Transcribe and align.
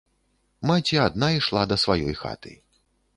Маці 0.69 0.97
адна 1.07 1.29
ішла 1.39 1.61
да 1.73 1.77
сваёй 1.83 2.15
хаты. 2.21 2.55